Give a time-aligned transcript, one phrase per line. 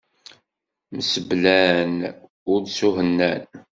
[0.95, 1.93] Mseblan
[2.51, 3.43] ur ttuhennan.